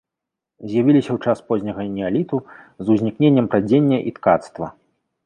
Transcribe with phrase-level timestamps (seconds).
[0.69, 2.37] З'явіліся ў час позняга неаліту
[2.87, 4.67] з узнікненнем прадзення і ткацтва.